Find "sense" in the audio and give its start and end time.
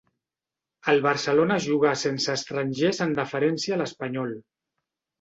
2.05-2.33